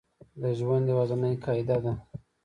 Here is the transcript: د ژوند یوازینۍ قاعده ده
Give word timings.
د 0.41 0.43
ژوند 0.57 0.85
یوازینۍ 0.91 1.33
قاعده 1.43 1.77
ده 1.83 1.93